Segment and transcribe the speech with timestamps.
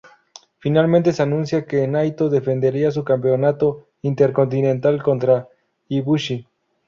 [0.57, 5.47] Finalmente se anunció que Naito defendería su Campeonato Intercontinental contra
[5.89, 6.47] Ibushi.